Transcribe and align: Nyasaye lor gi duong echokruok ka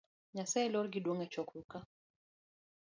Nyasaye 0.35 0.67
lor 0.71 0.87
gi 0.91 0.99
duong 1.03 1.21
echokruok 1.25 1.67
ka 1.71 1.79